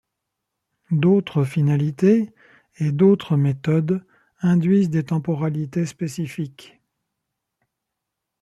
D'autres 0.89 1.43
finalités 1.43 2.33
et 2.79 2.91
d'autres 2.91 3.37
méthodes 3.37 4.03
induisent 4.41 4.89
des 4.89 5.03
temporalités 5.05 5.85
spécifiques. 5.85 6.81